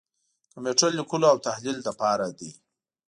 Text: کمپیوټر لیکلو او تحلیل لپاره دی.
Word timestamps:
کمپیوټر 0.53 0.89
لیکلو 0.99 1.27
او 1.31 1.37
تحلیل 1.47 1.77
لپاره 1.87 2.25
دی. 2.37 2.51